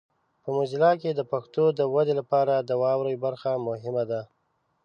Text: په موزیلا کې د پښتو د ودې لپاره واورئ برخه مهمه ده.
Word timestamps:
په 0.43 0.49
موزیلا 0.55 0.91
کې 1.01 1.11
د 1.15 1.21
پښتو 1.31 1.63
د 1.79 1.81
ودې 1.93 2.13
لپاره 2.19 2.53
واورئ 2.83 3.15
برخه 3.25 3.49
مهمه 3.67 4.03
ده. 4.11 4.21